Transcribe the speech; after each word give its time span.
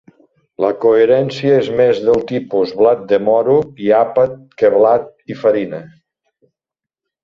La 0.63 0.69
coherència 0.85 1.59
és 1.65 1.69
més 1.81 2.01
del 2.07 2.25
tipus 2.33 2.75
blat 2.81 3.05
de 3.13 3.21
moro 3.29 3.61
i 3.89 3.95
àpat 4.01 4.37
que 4.59 4.77
blat 4.81 5.09
i 5.37 5.43
farina. 5.47 5.89